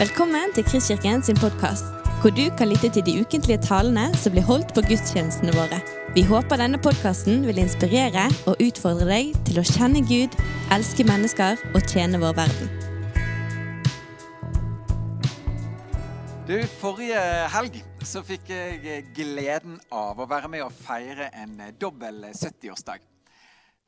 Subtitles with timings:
[0.00, 1.84] Velkommen til Kristkirken sin podkast,
[2.22, 5.76] hvor du kan lytte til de ukentlige talene som blir holdt på gudstjenestene våre.
[6.14, 10.38] Vi håper denne podkasten vil inspirere og utfordre deg til å kjenne Gud,
[10.72, 12.72] elske mennesker og tjene vår verden.
[16.48, 17.20] Du, Forrige
[17.58, 23.04] helg så fikk jeg gleden av å være med og feire en dobbel 70-årsdag.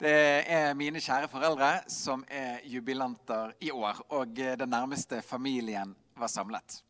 [0.02, 6.30] Det er mine kjære foreldre som er jubilanter i år, og den nærmeste familien var
[6.30, 6.82] samlet.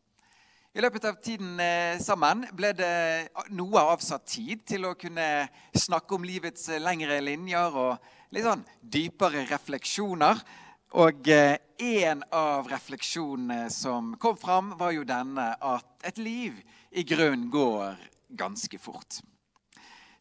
[0.73, 5.45] I løpet av tiden eh, sammen ble det noe avsatt tid til å kunne
[5.77, 10.41] snakke om livets lengre linjer og litt sånn dypere refleksjoner.
[10.97, 16.57] Og eh, en av refleksjonene som kom fram, var jo denne at et liv
[16.89, 18.01] i grunnen går
[18.33, 19.21] ganske fort.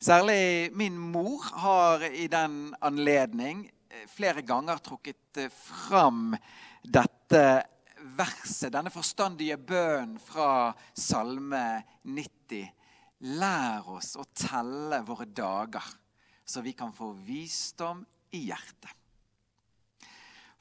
[0.02, 6.34] Særlig min mor har i den anledning eh, flere ganger trukket fram
[6.84, 7.62] dette
[8.16, 12.66] verset, denne forstandige bønnen fra Salme 90.
[13.38, 15.84] Lær oss å telle våre dager,
[16.44, 18.02] så vi kan få visdom
[18.34, 18.98] i hjertet.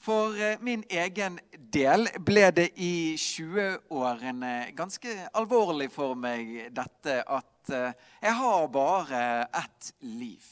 [0.02, 7.70] For eh, min egen del ble det i 20-årene ganske alvorlig for meg dette at
[7.70, 9.22] eh, jeg har bare
[9.62, 10.48] ett liv.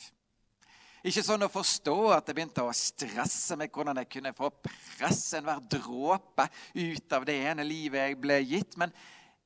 [1.00, 5.39] Ikke sånn å forstå at jeg begynte å stresse med hvordan jeg kunne få presse
[5.39, 8.75] enhver dråpe ut av det ene livet jeg ble gitt.
[8.81, 8.92] Men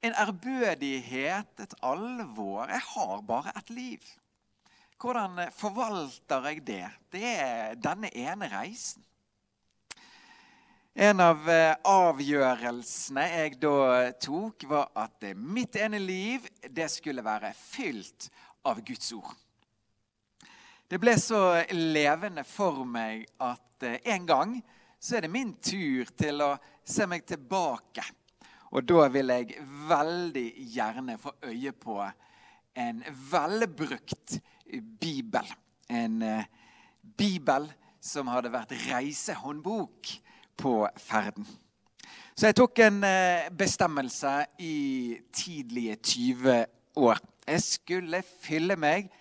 [0.03, 2.65] en ærbødighet, et alvor.
[2.73, 4.09] Jeg har bare et liv.
[4.97, 6.85] Hvordan forvalter jeg det?
[7.13, 9.03] Det er denne ene reisen.
[10.93, 17.49] En av eh, avgjørelsene jeg da tok, var at mitt ene liv det skulle være
[17.57, 18.29] fylt
[18.69, 19.42] av Guds ord.
[20.89, 24.57] Det ble så levende for meg at eh, en gang
[24.99, 26.53] så er det min tur til å
[26.85, 28.03] se meg tilbake.
[28.73, 31.97] Og da vil jeg veldig gjerne få øye på
[32.79, 34.37] en velbrukt
[34.99, 35.51] bibel.
[35.89, 36.47] En eh,
[37.01, 37.67] bibel
[38.03, 40.15] som hadde vært reisehåndbok
[40.59, 41.45] på ferden.
[42.33, 46.65] Så jeg tok en eh, bestemmelse i tidlige 20
[47.03, 47.21] år.
[47.45, 49.11] Jeg skulle fylle meg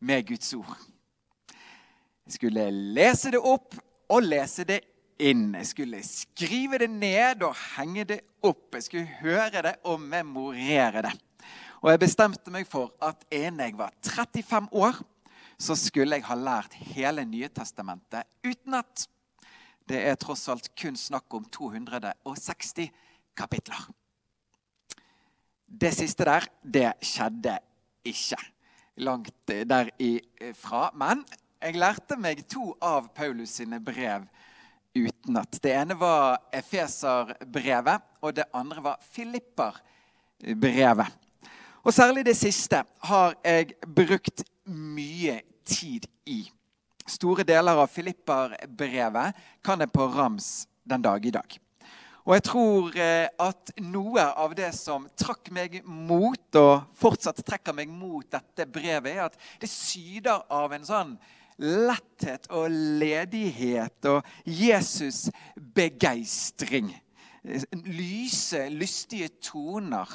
[0.00, 0.93] med Guds ord.
[2.24, 3.76] Jeg skulle lese det opp
[4.08, 4.80] og lese det
[5.20, 5.50] inn.
[5.58, 8.70] Jeg skulle skrive det ned og henge det opp.
[8.74, 11.14] Jeg skulle høre det og memorere det.
[11.84, 15.02] Og jeg bestemte meg for at innen jeg var 35 år,
[15.60, 19.04] så skulle jeg ha lært hele Nye Testamentet utenat.
[19.84, 22.88] Det er tross alt kun snakk om 260
[23.36, 23.84] kapitler.
[25.68, 27.58] Det siste der, det skjedde
[28.08, 28.40] ikke.
[29.04, 30.88] Langt derifra.
[30.96, 31.24] Men
[31.64, 34.26] jeg lærte meg to av Paulus sine brev
[34.94, 35.56] utenat.
[35.62, 41.06] Det ene var Efeser-brevet, og det andre var Filipper-brevet.
[41.84, 46.50] Og særlig det siste har jeg brukt mye tid i.
[47.08, 49.32] Store deler av Filipper-brevet
[49.64, 51.60] kan jeg på rams den dag i dag.
[52.24, 57.76] Og jeg tror eh, at noe av det som trakk meg mot, og fortsatt trekker
[57.76, 61.16] meg mot dette brevet, er at det syder av en sånn
[61.62, 67.00] letthet og ledighet og Jesus-begeistring.
[67.84, 70.08] Lyse, lystige toner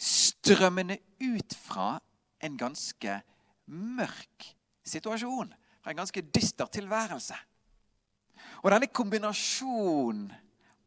[0.00, 2.00] strømmende ut fra
[2.40, 3.20] en ganske
[3.66, 5.54] mørk situasjon.
[5.80, 7.36] Fra en ganske dyster tilværelse.
[8.64, 10.32] Og denne kombinasjonen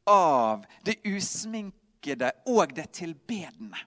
[0.09, 3.79] av det usminkede og det tilbedende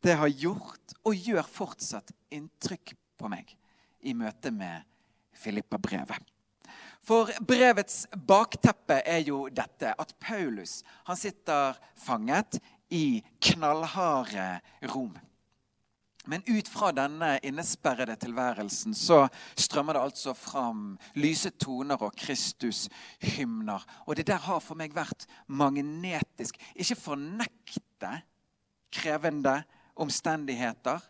[0.00, 3.52] det har gjort og gjør fortsatt inntrykk på meg
[4.00, 4.86] i møte med
[5.36, 6.20] Filippa-brevet.
[7.04, 12.60] For brevets bakteppe er jo dette at Paulus han sitter fanget
[12.92, 14.60] i knallharde
[14.92, 15.14] Rom.
[16.28, 19.22] Men ut fra denne innesperrede tilværelsen så
[19.56, 23.86] strømmer det altså fram lyse toner og Kristus-hymner.
[24.04, 26.60] Og det der har for meg vært magnetisk.
[26.76, 28.12] Ikke fornekte
[28.92, 29.62] krevende
[29.96, 31.00] omstendigheter,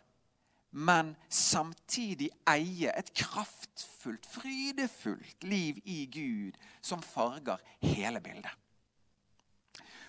[0.71, 8.51] men samtidig eie et kraftfullt, frydefullt liv i Gud som farger hele bildet.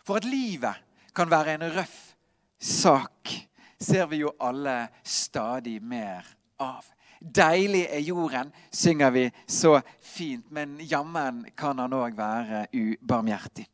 [0.07, 0.83] For at livet
[1.15, 2.15] kan være en røff
[2.59, 3.31] sak,
[3.79, 6.27] ser vi jo alle stadig mer
[6.63, 6.87] av.
[7.23, 13.67] Deilig er jorden, synger vi så fint, men jammen kan han òg være ubarmhjertig.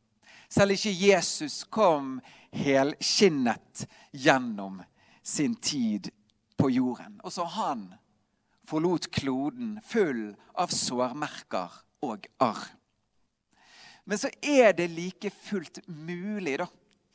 [0.49, 2.19] Selv ikke Jesus kom
[2.53, 4.81] helskinnet gjennom
[5.23, 6.09] sin tid
[6.59, 7.21] på jorden.
[7.25, 7.87] Også han
[8.69, 12.67] forlot kloden full av sårmerker og arr.
[14.09, 16.67] Men så er det like fullt mulig da,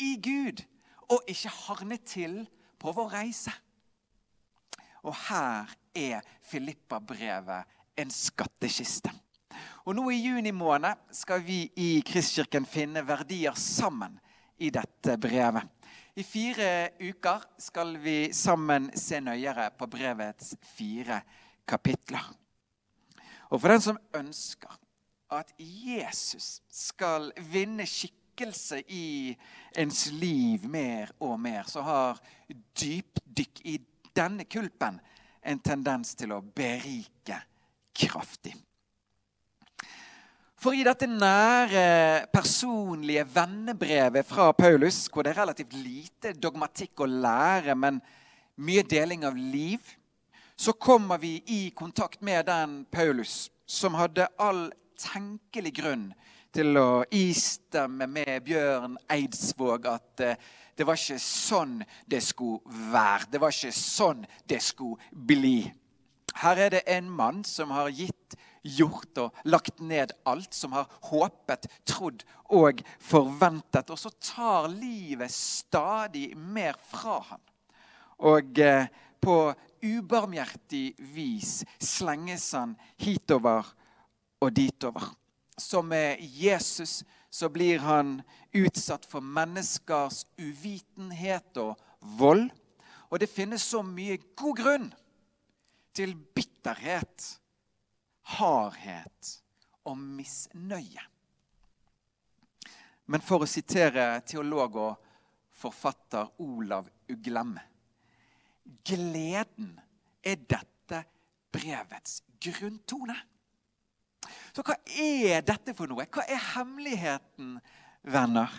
[0.02, 0.62] i Gud
[1.10, 2.44] å ikke harne til
[2.82, 3.54] på vår reise.
[5.04, 7.70] Og her er Filippa-brevet
[8.00, 9.12] en skattkiste.
[9.84, 14.16] Og nå i juni måned skal vi i Kristkirken finne verdier sammen
[14.64, 15.66] i dette brevet.
[16.16, 21.24] I fire uker skal vi sammen se nøyere på brevets fire
[21.66, 22.28] kapitler.
[23.50, 24.76] Og for den som ønsker
[25.34, 29.34] at Jesus skal vinne skikkelse i
[29.78, 32.22] ens liv mer og mer, så har
[32.78, 33.80] dypdykk i
[34.14, 35.02] denne kulpen
[35.42, 37.40] en tendens til å berike
[37.98, 38.54] kraftig.
[40.64, 47.08] For i dette nære, personlige vennebrevet fra Paulus, hvor det er relativt lite dogmatikk å
[47.10, 47.98] lære, men
[48.64, 49.84] mye deling av liv,
[50.56, 56.08] så kommer vi i kontakt med den Paulus som hadde all tenkelig grunn
[56.56, 60.40] til å istemme med Bjørn Eidsvåg at eh,
[60.80, 63.34] det var ikke sånn det skulle være.
[63.36, 65.58] Det var ikke sånn det skulle bli.
[66.40, 70.54] Her er det en mann som har gitt, gjort og lagt ned alt.
[70.56, 72.24] Som har håpet, trodd
[72.54, 73.92] og forventet.
[73.92, 77.44] Og så tar livet stadig mer fra han.
[78.24, 78.88] Og eh,
[79.24, 79.38] på
[79.84, 83.68] ubarmhjertig vis slenges han hitover
[84.44, 85.12] og ditover.
[85.60, 88.20] Som med Jesus så blir han
[88.54, 91.80] utsatt for menneskers uvitenhet og
[92.20, 92.50] vold.
[93.10, 94.90] Og det finnes så mye god grunn
[95.94, 97.26] til bitterhet,
[98.24, 99.34] hardhet
[99.88, 101.04] og misnøye.
[103.12, 105.10] Men for å sitere teolog og
[105.60, 107.58] forfatter Olav Uglem
[108.88, 109.74] Gleden
[110.24, 111.02] er dette
[111.52, 113.16] brevets grunntone.
[114.56, 116.06] Så hva er dette for noe?
[116.08, 117.58] Hva er hemmeligheten,
[118.08, 118.56] venner?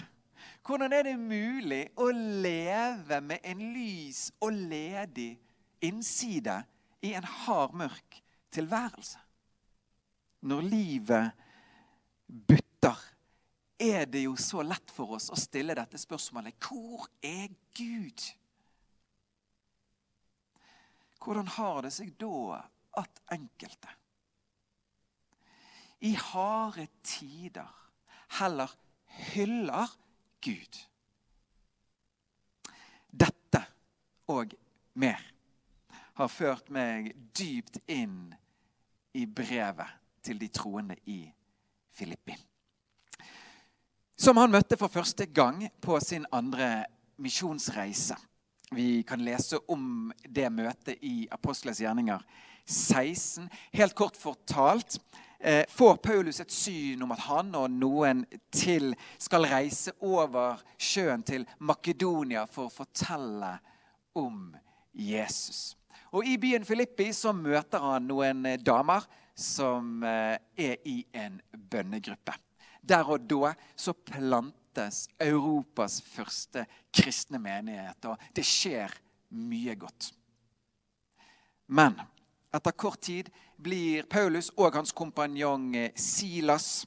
[0.65, 5.33] Hvordan er det mulig å leve med en lys og ledig
[5.85, 6.61] innside
[7.05, 8.21] i en hard, mørk
[8.55, 9.19] tilværelse.
[10.45, 11.31] Når livet
[12.29, 12.99] butter,
[13.81, 18.27] er det jo så lett for oss å stille dette spørsmålet Hvor er Gud?
[21.25, 22.61] Hvordan har det seg da
[23.01, 24.01] at enkelte
[26.05, 27.71] i harde tider
[28.37, 28.69] heller
[29.33, 29.97] hyller
[30.45, 30.81] Gud?
[33.09, 33.65] Dette
[34.29, 34.53] og
[35.01, 35.25] mer
[36.21, 38.35] har ført meg dypt inn
[39.17, 41.21] i brevet til de troende i
[41.95, 42.37] Filippi.
[44.17, 46.85] Som han møtte for første gang på sin andre
[47.19, 48.17] misjonsreise.
[48.75, 52.23] Vi kan lese om det møtet i Apostles gjerninger
[52.65, 53.49] 16.
[53.75, 54.97] Helt kort fortalt
[55.39, 58.25] eh, får Paulus et syn om at han og noen
[58.55, 63.53] til skal reise over sjøen til Makedonia for å fortelle
[64.19, 64.55] om
[64.95, 65.75] Jesus.
[66.15, 69.05] Og I byen Filippi så møter han noen eh, damer
[69.35, 72.35] som eh, er i en bønnegruppe.
[72.85, 78.93] Der og da så plantes Europas første kristne menighet, og det skjer
[79.35, 80.13] mye godt.
[81.67, 81.97] Men
[82.55, 86.85] etter kort tid blir Paulus og hans kompanjong eh, Silas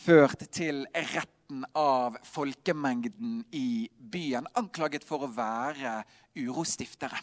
[0.00, 6.00] ført til retten av folkemengden i byen, anklaget for å være
[6.38, 7.18] urostiftere.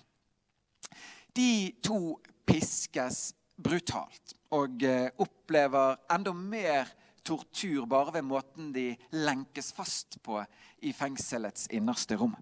[1.37, 6.91] De to piskes brutalt og eh, opplever enda mer
[7.27, 10.39] tortur bare ved måten de lenkes fast på
[10.85, 12.35] i fengselets innerste rom.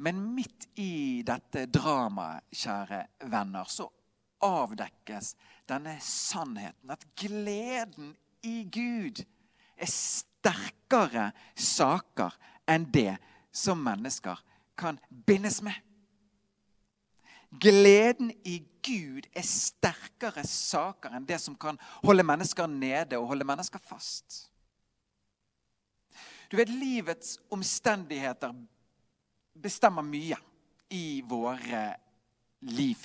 [0.00, 3.84] Men midt i dette dramaet, kjære venner, så
[4.40, 5.34] avdekkes
[5.68, 6.92] denne sannheten.
[6.92, 8.14] At gleden
[8.48, 9.20] i Gud
[9.76, 12.36] er sterkere saker
[12.68, 13.18] enn det
[13.52, 14.40] som mennesker
[14.80, 15.76] kan bindes med.
[17.50, 23.46] Gleden i Gud er sterkere saker enn det som kan holde mennesker nede og holde
[23.48, 24.46] mennesker fast.
[26.50, 28.54] Du vet, Livets omstendigheter
[29.54, 30.38] bestemmer mye
[30.90, 31.84] i våre
[32.66, 32.98] liv.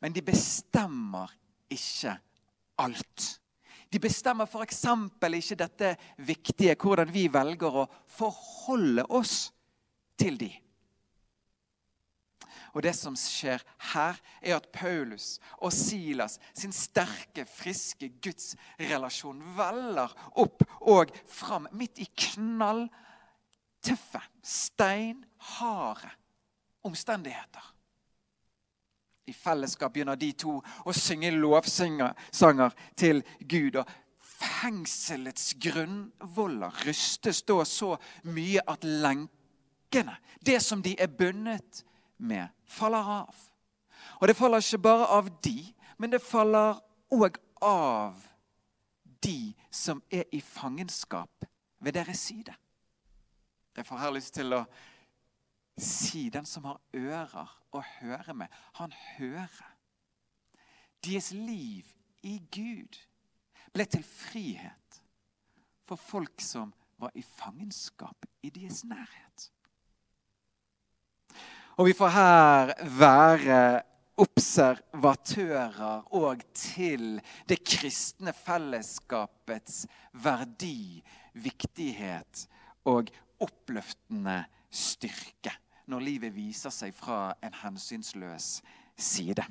[0.00, 1.32] Men de bestemmer
[1.72, 2.16] ikke
[2.82, 3.28] alt.
[3.92, 4.82] De bestemmer f.eks.
[5.40, 9.52] ikke dette viktige, hvordan vi velger å forholde oss
[10.18, 10.65] til dem.
[12.76, 13.62] Og det som skjer
[13.94, 22.02] her, er at Paulus og Silas sin sterke, friske gudsrelasjon veller opp og fram midt
[22.04, 26.12] i knalltøffe, steinharde
[26.84, 27.72] omstendigheter.
[29.26, 33.80] I fellesskap begynner de to å synge lovsanger til Gud.
[33.80, 33.88] Og
[34.20, 37.94] fengselets grunnvoller rystes da så
[38.28, 41.86] mye at lenkene, det som de er bundet
[42.18, 43.36] med, faller av.
[44.20, 45.58] Og det faller ikke bare av de,
[45.98, 46.80] men det faller
[47.12, 48.20] òg av
[49.24, 51.46] de som er i fangenskap
[51.80, 52.54] ved deres side.
[53.76, 54.64] Jeg får her lyst til å
[55.76, 58.48] si den som har ører å høre med,
[58.80, 59.74] han hører.
[61.04, 61.88] Deres liv
[62.24, 62.96] i Gud
[63.74, 65.02] ble til frihet
[65.86, 69.50] for folk som var i fangenskap i deres nærhet.
[71.76, 73.82] Og vi får her være
[74.16, 77.18] observatører og til
[77.48, 79.82] det kristne fellesskapets
[80.24, 81.02] verdi,
[81.36, 82.46] viktighet
[82.88, 83.12] og
[83.44, 84.38] oppløftende
[84.72, 85.52] styrke
[85.86, 88.48] når livet viser seg fra en hensynsløs
[88.96, 89.44] side.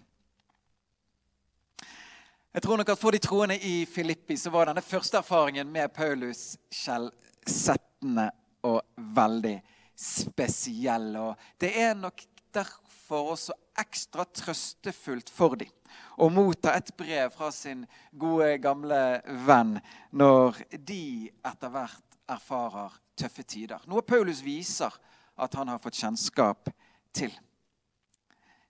[2.55, 5.93] Jeg tror nok at For de troende i Filippi så var denne første erfaringen med
[5.93, 8.31] Paulus skjellsettende
[8.65, 9.59] og veldig
[9.95, 11.11] spesiell.
[11.21, 12.21] Og det er nok
[12.55, 15.71] derfor også ekstra trøstefullt for dem
[16.17, 19.75] å motta et brev fra sin gode, gamle venn
[20.15, 23.83] når de etter hvert erfarer tøffe tider.
[23.87, 24.93] Noe Paulus viser
[25.35, 26.71] at han har fått kjennskap
[27.15, 27.33] til.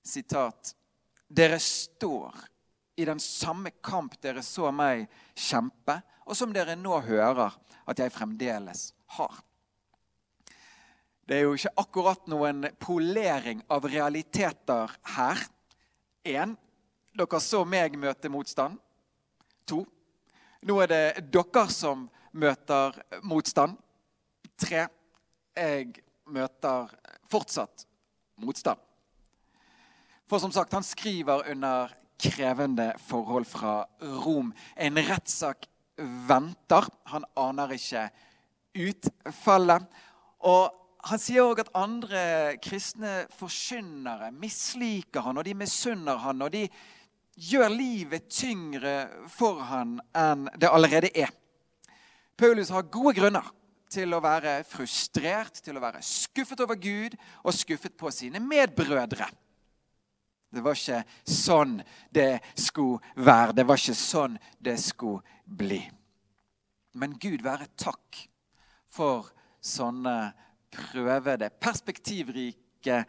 [0.06, 0.74] Sitat.
[1.26, 2.36] Dere står
[3.02, 8.14] i den samme kamp dere så meg kjempe, og som dere nå hører at jeg
[8.14, 9.42] fremdeles har.
[11.26, 15.42] Det er jo ikke akkurat noen polering av realiteter her.
[16.26, 16.54] Én,
[17.18, 18.78] dere så meg møte motstand.
[19.66, 19.82] To,
[20.66, 22.06] nå er det dere som
[22.38, 22.94] møter
[23.26, 23.74] motstand.
[24.62, 24.86] Tre,
[25.58, 25.98] jeg
[26.30, 26.94] møter
[27.32, 27.88] fortsatt
[28.42, 28.80] motstand.
[30.30, 34.54] For som sagt, han skriver under krevende forhold fra Rom.
[34.78, 35.66] En rettssak
[36.30, 36.86] venter.
[37.12, 38.08] Han aner ikke
[38.88, 39.86] utfallet.
[40.46, 42.22] Og han sier òg at andre
[42.64, 46.66] kristne forkynnere misliker han, og de misunner han, og de
[47.36, 48.96] gjør livet tyngre
[49.30, 51.34] for han enn det allerede er.
[52.36, 53.48] Paulus har gode grunner
[53.92, 59.28] til å være frustrert, til å være skuffet over Gud og skuffet på sine medbrødre.
[60.56, 61.78] Det var ikke sånn
[62.16, 63.56] det skulle være.
[63.60, 65.82] Det var ikke sånn det skulle bli.
[66.96, 68.22] Men Gud være takk
[68.88, 69.28] for
[69.60, 70.32] sånne
[70.76, 73.00] prøvede, perspektivrike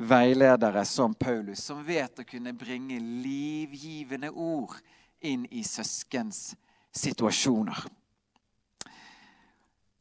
[0.00, 4.78] veiledere som Paulus, som vet å kunne bringe livgivende ord
[5.20, 6.54] inn i søskens
[6.96, 7.84] situasjoner.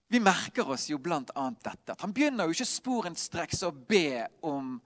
[0.10, 1.24] Vi merker oss jo bl.a.
[1.64, 1.92] dette.
[1.92, 4.80] at Han begynner jo ikke sporenstreks å be om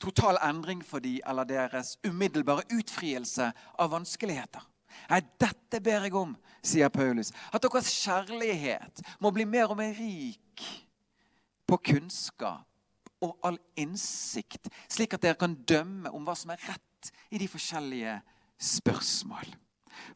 [0.00, 4.62] total endring for de eller deres umiddelbare utfrielse av vanskeligheter.
[5.10, 7.32] Nei, dette ber jeg om, sier Paulus.
[7.50, 10.38] At deres kjærlighet må bli mer og mer rik
[11.70, 12.66] på kunnskap
[13.20, 17.48] og all innsikt, slik at dere kan dømme om hva som er rett i de
[17.50, 18.16] forskjellige
[18.60, 19.52] spørsmål.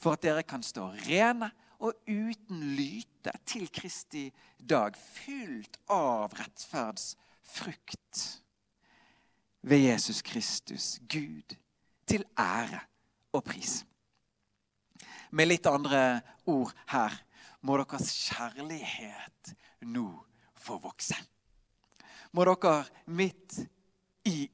[0.00, 1.50] For at dere kan stå rene
[1.84, 8.22] og uten lyte til Kristi dag, fylt av rettferdsfrukt
[9.64, 11.56] ved Jesus Kristus, Gud,
[12.08, 12.80] til ære
[13.32, 13.82] og pris.
[15.34, 17.16] Med litt andre ord her
[17.64, 19.54] må deres kjærlighet
[19.88, 20.08] nå
[20.60, 21.16] få vokse.
[22.34, 22.82] Må dere
[23.14, 23.60] midt
[24.26, 24.48] i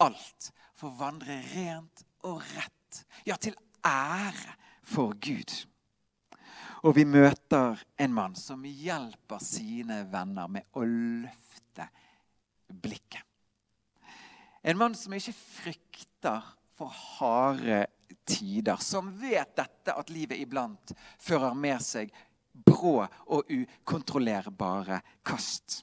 [0.00, 5.52] alt få vandre rent og rett, ja, til ære for Gud.
[6.86, 11.88] Og vi møter en mann som hjelper sine venner med å løfte
[12.68, 13.22] blikket.
[14.66, 17.84] En mann som ikke frykter for harde
[18.26, 18.80] tider.
[18.82, 22.12] Som vet dette at livet iblant fører med seg
[22.66, 25.82] brå og ukontrollerbare kast.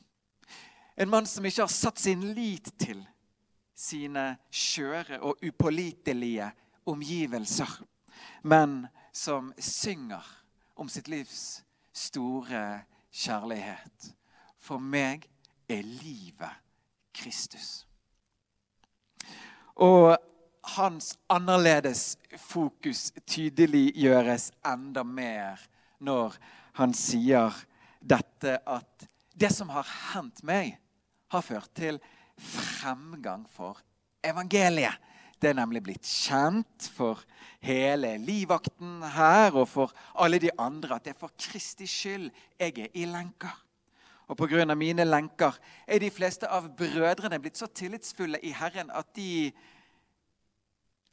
[0.96, 3.00] En mann som ikke har satt sin lit til
[3.74, 6.52] sine skjøre og upålitelige
[6.86, 7.72] omgivelser,
[8.44, 8.84] men
[9.14, 10.26] som synger
[10.78, 12.84] om sitt livs store
[13.14, 14.14] kjærlighet.
[14.62, 15.26] For meg
[15.70, 16.62] er livet
[17.14, 17.86] Kristus.
[19.76, 20.14] Og
[20.78, 25.62] hans annerledes fokus tydeliggjøres enda mer
[26.04, 26.38] når
[26.78, 27.54] han sier
[28.00, 30.78] dette at det som har hendt meg,
[31.34, 32.00] har ført til
[32.38, 33.82] fremgang for
[34.24, 34.96] evangeliet.
[35.42, 37.20] Det er nemlig blitt kjent for
[37.64, 42.78] hele livvakten her og for alle de andre at det er for Kristi skyld jeg
[42.86, 43.52] er i lenker.
[44.32, 44.64] Og pga.
[44.76, 49.52] mine lenker er de fleste av brødrene blitt så tillitsfulle i Herren at de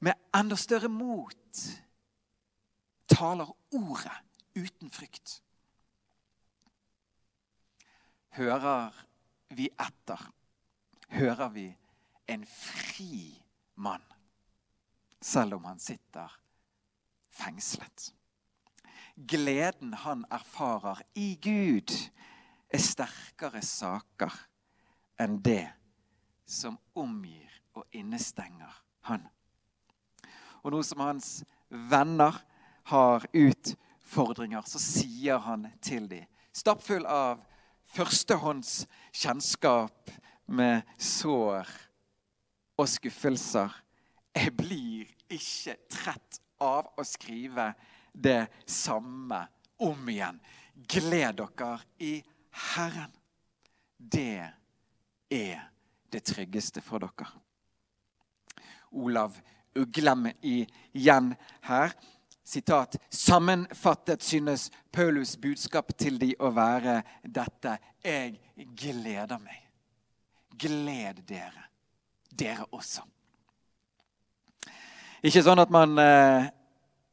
[0.00, 1.65] med enda større mot
[3.11, 4.15] taler ordet
[4.55, 5.41] uten frykt.
[8.39, 8.95] Hører
[9.50, 10.21] vi etter,
[11.11, 11.66] hører vi
[12.30, 13.42] en fri
[13.75, 14.04] mann,
[15.21, 16.30] selv om han sitter
[17.35, 18.12] fengslet.
[19.16, 21.92] Gleden han erfarer i Gud,
[22.71, 24.35] er sterkere saker
[25.21, 25.66] enn det
[26.47, 28.73] som omgir og innestenger
[29.11, 29.26] han.
[30.62, 32.38] Og nå som hans venner
[32.90, 37.42] har utfordringer, så sier han til dem, stappfull av
[37.90, 40.11] førstehånds kjennskap
[40.50, 41.68] med sår
[42.78, 43.73] og skuffelser.
[44.35, 47.73] Jeg blir ikke trett av å skrive
[48.12, 49.42] det samme
[49.82, 50.38] om igjen.
[50.75, 52.14] Gled dere i
[52.75, 53.12] Herren.
[53.99, 54.42] Det
[55.30, 55.66] er
[56.11, 57.28] det tryggeste for dere.
[58.90, 59.37] Olav
[59.78, 61.92] Uglem igjen her.
[62.50, 67.76] Sitat, Sammenfattet synes Paulus' budskap til de å være dette.
[68.02, 68.40] Jeg
[68.75, 69.61] gleder meg.
[70.59, 71.69] Gled dere,
[72.35, 73.04] dere også.
[75.23, 76.50] Ikke sånn at man eh,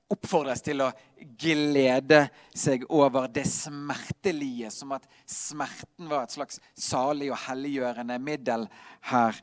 [0.10, 0.90] oppfordres til å
[1.38, 2.24] glede
[2.58, 8.66] seg over det smertelige, som at smerten var et slags salig og helliggjørende middel
[9.14, 9.38] her.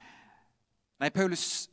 [0.99, 1.69] Nei, Paulus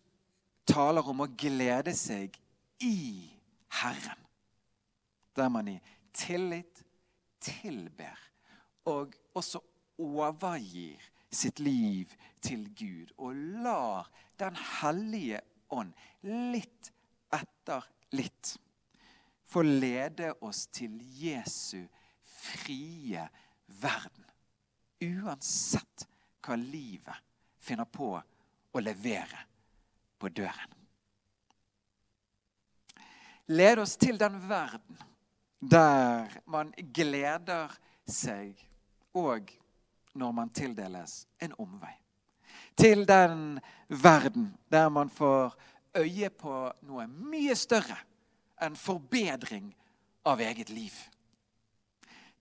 [0.70, 2.38] taler om å glede seg
[2.86, 3.31] i
[3.72, 4.28] Herren,
[5.36, 5.78] der man i
[6.14, 6.84] tillit
[7.42, 8.20] tilber
[8.86, 9.62] og også
[10.02, 11.02] overgir
[11.32, 12.12] sitt liv
[12.44, 14.10] til Gud og lar
[14.42, 15.94] Den hellige ånd
[16.26, 16.90] litt
[17.32, 17.86] etter
[18.18, 18.56] litt
[19.52, 21.84] få lede oss til Jesu
[22.24, 23.28] frie
[23.82, 24.26] verden.
[25.02, 26.08] Uansett
[26.42, 27.30] hva livet
[27.62, 29.46] finner på å levere
[30.18, 30.81] på døren.
[33.52, 35.00] Led oss til den verden
[35.60, 37.74] der man gleder
[38.08, 38.56] seg
[39.18, 39.50] òg
[40.16, 41.94] når man tildeles en omvei.
[42.80, 43.60] Til den
[43.90, 45.58] verden der man får
[46.00, 46.56] øye på
[46.88, 47.98] noe mye større
[48.64, 49.68] enn forbedring
[50.26, 50.96] av eget liv.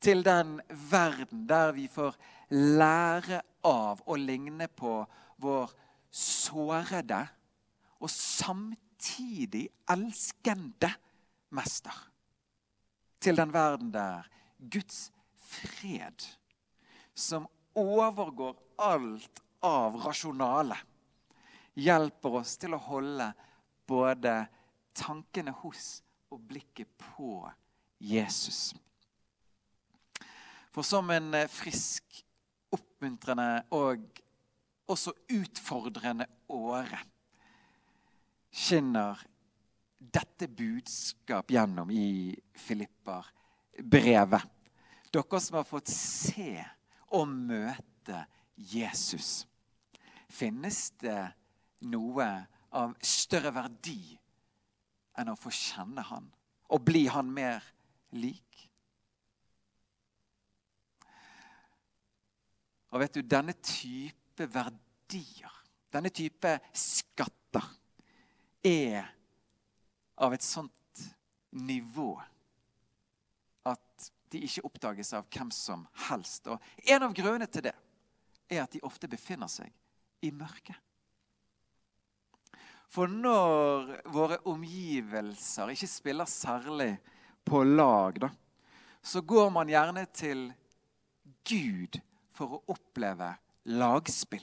[0.00, 2.14] Til den verden der vi får
[2.54, 4.94] lære av å ligne på
[5.42, 5.74] vår
[6.10, 7.24] sårede
[7.98, 8.86] og samtidig
[9.90, 10.90] elskende
[11.50, 11.94] mester.
[13.20, 16.24] Til den verden der Guds fred,
[17.14, 20.76] som overgår alt av rasjonale,
[21.76, 23.30] hjelper oss til å holde
[23.88, 24.34] både
[24.96, 27.44] tankene hos og blikket på
[28.00, 28.70] Jesus.
[30.70, 32.04] For som en eh, frisk,
[32.70, 34.04] oppmuntrende og
[34.90, 37.00] også utfordrende åre
[38.50, 39.20] skinner
[40.00, 44.46] dette budskap gjennom i Filipper-brevet.
[45.10, 46.54] Dere som har fått se
[47.16, 49.44] og møte Jesus.
[50.30, 51.20] Finnes det
[51.90, 52.28] noe
[52.78, 54.14] av større verdi
[55.18, 56.28] enn å få kjenne han
[56.70, 57.64] og bli han mer
[58.14, 58.46] lik.
[62.90, 65.52] Og vet du, denne type verdier,
[65.94, 67.66] denne type skatter,
[68.62, 69.06] er
[70.20, 71.04] av et sånt
[71.50, 72.12] nivå
[73.68, 76.46] at de ikke oppdages av hvem som helst.
[76.46, 77.74] Og en av grunnene til det
[78.50, 79.72] er at de ofte befinner seg
[80.26, 80.76] i mørket.
[82.90, 86.92] For når våre omgivelser ikke spiller særlig
[87.46, 88.30] på lag, da,
[89.02, 90.48] så går man gjerne til
[91.46, 92.00] Gud
[92.34, 93.30] for å oppleve
[93.70, 94.42] lagspill.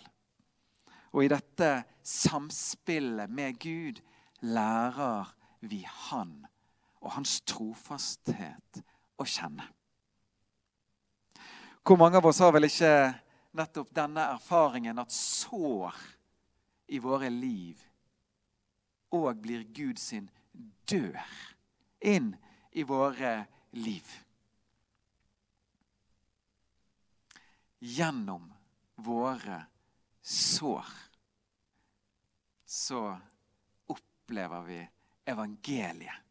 [1.13, 1.71] Og i dette
[2.03, 4.01] samspillet med Gud
[4.45, 6.45] lærer vi Han
[7.01, 8.81] og hans trofasthet
[9.17, 9.65] å kjenne.
[11.87, 12.91] Hvor mange av oss har vel ikke
[13.57, 15.95] nettopp denne erfaringen at sår
[16.91, 17.79] i våre liv
[19.15, 20.27] òg blir Gud sin
[20.89, 21.23] dør
[22.03, 22.33] inn
[22.75, 24.07] i våre liv.
[27.79, 28.51] Gjennom
[29.05, 29.61] våre
[30.27, 30.85] sår
[32.67, 33.17] så
[33.87, 34.79] opplever vi
[35.25, 36.25] evangeliet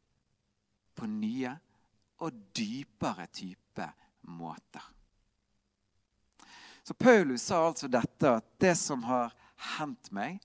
[0.94, 1.52] på nye
[2.24, 3.86] og dypere type
[4.20, 4.84] måter.
[6.82, 9.32] Så Paulus sa altså dette, at det som har
[9.78, 10.38] hendt meg,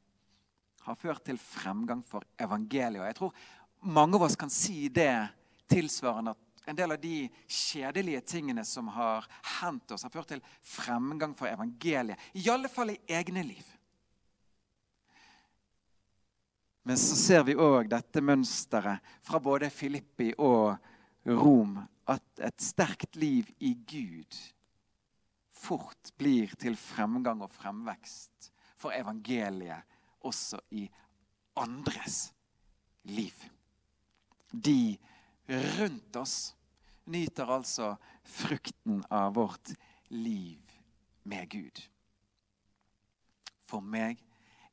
[0.82, 3.04] har ført til fremgang for evangeliet.
[3.04, 3.44] Og jeg tror
[3.92, 5.14] mange av oss kan si det
[5.72, 9.26] tilsvarende at en del av de kjedelige tingene som har
[9.60, 12.20] hendt oss, har ført til fremgang for evangeliet.
[12.38, 13.66] I alle fall i egne liv.
[16.84, 20.78] Men så ser vi òg dette mønsteret fra både Filippi og
[21.30, 21.80] Rom.
[22.12, 24.36] at et sterkt liv i Gud
[25.54, 29.86] fort blir til fremgang og fremvekst for evangeliet
[30.26, 30.88] også i
[31.62, 32.32] andres
[33.08, 33.36] liv.
[34.52, 34.98] De
[35.48, 36.56] rundt oss
[37.12, 39.74] nyter altså frukten av vårt
[40.08, 40.60] liv
[41.24, 41.82] med Gud.
[43.68, 44.20] For meg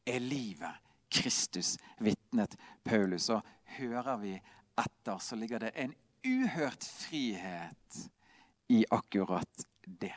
[0.07, 0.74] er livet
[1.09, 3.28] Kristus, vitnet Paulus.
[3.31, 3.42] Og
[3.78, 4.35] hører vi
[4.78, 5.94] etter, så ligger det en
[6.26, 8.11] uhørt frihet
[8.68, 10.14] i akkurat det.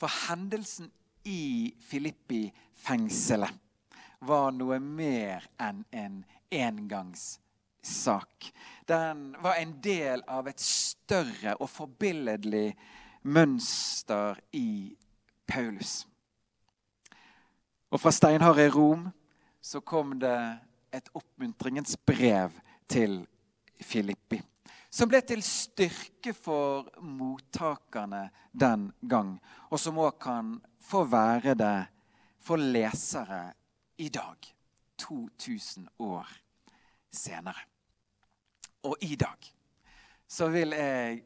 [0.00, 0.90] For hendelsen
[1.28, 3.52] i Filippi-fengselet
[4.24, 6.24] var noe mer enn en
[7.80, 8.52] engangssak.
[8.86, 12.76] Den var en del av et større og forbilledlig
[13.22, 14.96] mønster i
[15.46, 16.06] Paulus.
[17.90, 19.10] Og fra steinharde Rom
[19.60, 20.58] så kom det
[20.92, 22.50] et oppmuntringens brev
[22.88, 23.26] til
[23.80, 24.40] Filippi.
[24.90, 29.38] Som ble til styrke for mottakerne den gang,
[29.70, 31.86] og som òg kan få være det
[32.42, 33.52] for lesere
[33.98, 34.38] i dag,
[34.98, 36.26] 2000 år
[37.12, 37.69] senere.
[38.88, 39.52] Og i dag
[40.30, 41.20] så vil jeg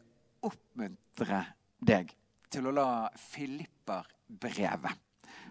[0.44, 1.40] oppmuntre
[1.78, 2.10] deg
[2.50, 2.88] til å la
[3.18, 5.00] Filipperbrevet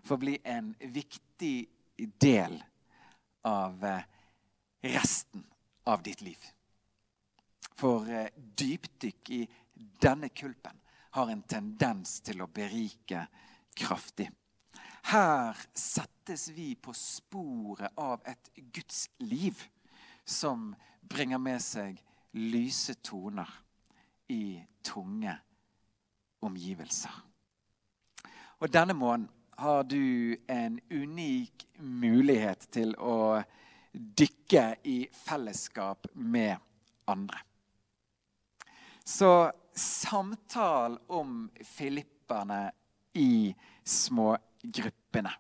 [0.04, 1.70] få bli en viktig
[2.20, 2.58] del
[3.48, 4.04] av eh,
[4.82, 5.46] resten
[5.84, 6.39] av ditt liv.
[7.76, 9.42] For eh, dypdykk i
[10.04, 10.80] denne kulpen
[11.16, 13.28] har en tendens til å berike
[13.78, 14.30] kraftig.
[15.12, 19.60] Her settes vi på sporet av et Guds liv
[20.26, 20.72] som
[21.10, 22.00] bringer med seg
[22.34, 23.50] lyse toner
[24.32, 25.36] i tunge
[26.44, 27.13] omgivelser.
[28.60, 33.44] Og denne måneden har du en unik mulighet til å
[33.94, 36.58] dykke i fellesskap med
[37.08, 37.44] andre.
[39.06, 42.72] Så samtal om filipperne
[43.13, 45.32] i små gruppene.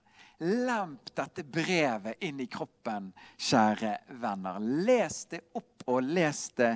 [0.43, 4.59] Lemp dette brevet inn i kroppen, kjære venner.
[4.59, 6.73] Les det opp og les det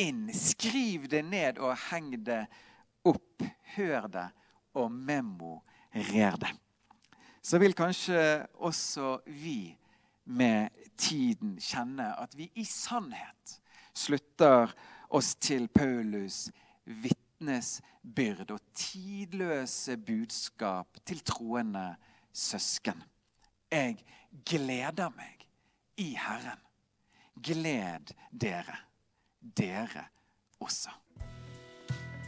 [0.00, 0.26] inn.
[0.32, 2.44] Skriv det ned og heng det
[3.04, 3.44] opp.
[3.74, 4.28] Hør det
[4.78, 6.52] og memorer det.
[7.44, 9.74] Så vil kanskje også vi
[10.24, 13.58] med tiden kjenne at vi i sannhet
[13.94, 14.72] slutter
[15.14, 16.48] oss til Paulus'
[16.84, 21.90] vitnesbyrd og tidløse budskap til troende
[22.34, 23.02] søsken.
[23.72, 23.96] Jeg
[24.46, 25.46] gleder meg
[25.96, 26.60] i Herren.
[27.44, 28.76] Gled dere,
[29.58, 30.06] dere
[30.62, 30.92] også.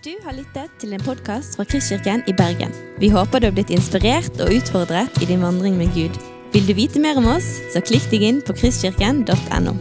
[0.07, 2.75] Du har lyttet til en podkast fra Kristkirken i Bergen.
[3.03, 6.14] Vi håper du har blitt inspirert og utfordret i din vandring med Gud.
[6.55, 9.75] Vil du vite mer om oss, så klikk deg inn på kristkirken.no.